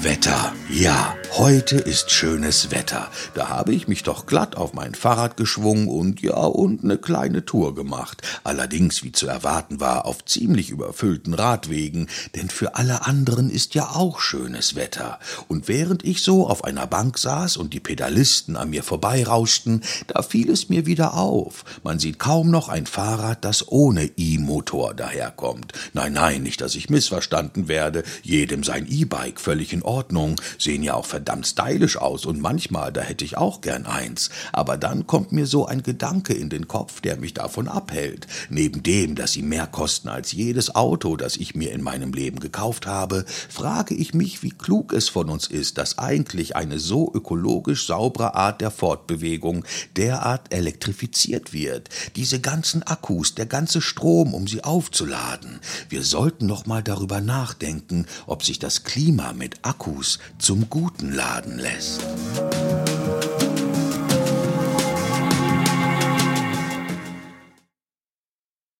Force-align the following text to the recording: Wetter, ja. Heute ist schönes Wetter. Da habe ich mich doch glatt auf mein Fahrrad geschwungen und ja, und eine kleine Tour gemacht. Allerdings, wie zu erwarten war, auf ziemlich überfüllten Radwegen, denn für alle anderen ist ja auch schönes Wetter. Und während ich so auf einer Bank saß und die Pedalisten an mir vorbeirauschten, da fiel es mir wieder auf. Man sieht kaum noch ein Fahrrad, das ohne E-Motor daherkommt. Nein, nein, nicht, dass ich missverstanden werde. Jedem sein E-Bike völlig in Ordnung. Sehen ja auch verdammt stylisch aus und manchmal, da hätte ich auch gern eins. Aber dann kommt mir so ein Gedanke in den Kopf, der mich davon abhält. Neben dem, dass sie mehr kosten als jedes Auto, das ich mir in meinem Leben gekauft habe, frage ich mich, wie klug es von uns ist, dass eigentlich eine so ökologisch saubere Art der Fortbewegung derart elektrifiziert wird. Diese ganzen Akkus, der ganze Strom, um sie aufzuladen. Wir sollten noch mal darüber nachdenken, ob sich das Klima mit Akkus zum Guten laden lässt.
Wetter, 0.00 0.52
ja. 0.70 1.16
Heute 1.36 1.76
ist 1.76 2.10
schönes 2.10 2.70
Wetter. 2.70 3.10
Da 3.34 3.48
habe 3.48 3.72
ich 3.72 3.86
mich 3.86 4.02
doch 4.02 4.26
glatt 4.26 4.56
auf 4.56 4.72
mein 4.72 4.94
Fahrrad 4.94 5.36
geschwungen 5.36 5.86
und 5.86 6.20
ja, 6.20 6.34
und 6.34 6.82
eine 6.82 6.98
kleine 6.98 7.44
Tour 7.44 7.74
gemacht. 7.74 8.22
Allerdings, 8.44 9.04
wie 9.04 9.12
zu 9.12 9.28
erwarten 9.28 9.78
war, 9.78 10.06
auf 10.06 10.24
ziemlich 10.24 10.70
überfüllten 10.70 11.34
Radwegen, 11.34 12.08
denn 12.34 12.48
für 12.48 12.76
alle 12.76 13.06
anderen 13.06 13.50
ist 13.50 13.74
ja 13.74 13.90
auch 13.90 14.20
schönes 14.20 14.74
Wetter. 14.74 15.18
Und 15.48 15.68
während 15.68 16.02
ich 16.04 16.22
so 16.22 16.48
auf 16.48 16.64
einer 16.64 16.86
Bank 16.86 17.18
saß 17.18 17.56
und 17.56 17.74
die 17.74 17.80
Pedalisten 17.80 18.56
an 18.56 18.70
mir 18.70 18.82
vorbeirauschten, 18.82 19.82
da 20.06 20.22
fiel 20.22 20.50
es 20.50 20.68
mir 20.68 20.86
wieder 20.86 21.14
auf. 21.14 21.64
Man 21.84 21.98
sieht 21.98 22.18
kaum 22.18 22.50
noch 22.50 22.68
ein 22.68 22.86
Fahrrad, 22.86 23.44
das 23.44 23.70
ohne 23.70 24.10
E-Motor 24.16 24.94
daherkommt. 24.94 25.72
Nein, 25.92 26.14
nein, 26.14 26.42
nicht, 26.42 26.62
dass 26.62 26.74
ich 26.74 26.90
missverstanden 26.90 27.68
werde. 27.68 28.02
Jedem 28.22 28.64
sein 28.64 28.86
E-Bike 28.88 29.40
völlig 29.40 29.72
in 29.72 29.82
Ordnung. 29.88 30.36
Sehen 30.58 30.82
ja 30.82 30.94
auch 30.94 31.06
verdammt 31.06 31.46
stylisch 31.46 31.96
aus 31.96 32.26
und 32.26 32.40
manchmal, 32.40 32.92
da 32.92 33.00
hätte 33.00 33.24
ich 33.24 33.38
auch 33.38 33.62
gern 33.62 33.86
eins. 33.86 34.28
Aber 34.52 34.76
dann 34.76 35.06
kommt 35.06 35.32
mir 35.32 35.46
so 35.46 35.64
ein 35.66 35.82
Gedanke 35.82 36.34
in 36.34 36.50
den 36.50 36.68
Kopf, 36.68 37.00
der 37.00 37.16
mich 37.16 37.34
davon 37.34 37.66
abhält. 37.66 38.26
Neben 38.50 38.82
dem, 38.82 39.14
dass 39.14 39.32
sie 39.32 39.42
mehr 39.42 39.66
kosten 39.66 40.08
als 40.08 40.32
jedes 40.32 40.74
Auto, 40.74 41.16
das 41.16 41.36
ich 41.36 41.54
mir 41.54 41.72
in 41.72 41.82
meinem 41.82 42.12
Leben 42.12 42.38
gekauft 42.38 42.86
habe, 42.86 43.24
frage 43.48 43.94
ich 43.94 44.12
mich, 44.12 44.42
wie 44.42 44.50
klug 44.50 44.92
es 44.92 45.08
von 45.08 45.30
uns 45.30 45.46
ist, 45.46 45.78
dass 45.78 45.96
eigentlich 45.96 46.54
eine 46.54 46.78
so 46.78 47.10
ökologisch 47.14 47.86
saubere 47.86 48.34
Art 48.34 48.60
der 48.60 48.70
Fortbewegung 48.70 49.64
derart 49.96 50.52
elektrifiziert 50.52 51.54
wird. 51.54 51.88
Diese 52.16 52.40
ganzen 52.40 52.82
Akkus, 52.82 53.34
der 53.34 53.46
ganze 53.46 53.80
Strom, 53.80 54.34
um 54.34 54.46
sie 54.46 54.62
aufzuladen. 54.62 55.60
Wir 55.88 56.02
sollten 56.02 56.44
noch 56.44 56.66
mal 56.66 56.82
darüber 56.82 57.22
nachdenken, 57.22 58.04
ob 58.26 58.44
sich 58.44 58.58
das 58.58 58.84
Klima 58.84 59.32
mit 59.32 59.60
Akkus 59.62 59.77
zum 60.38 60.68
Guten 60.68 61.12
laden 61.12 61.58
lässt. 61.58 62.00